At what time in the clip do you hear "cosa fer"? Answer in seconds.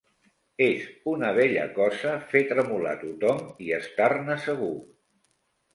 1.77-2.43